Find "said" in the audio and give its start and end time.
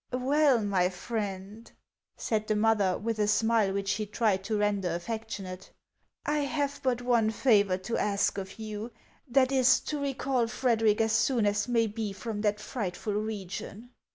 2.17-2.47